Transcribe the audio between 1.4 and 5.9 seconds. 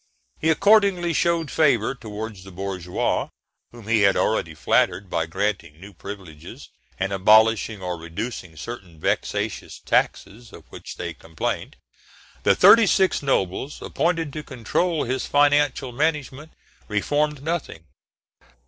favour towards the bourgeois, whom he had already flattered, by granting